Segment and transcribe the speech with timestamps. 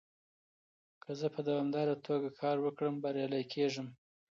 [1.03, 3.87] که زه په دوامداره توګه کار وکړم، بريالی کېږم.